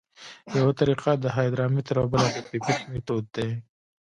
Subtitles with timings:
[0.57, 3.49] یوه طریقه د هایدرامتر او بله د پیپیټ میتود دی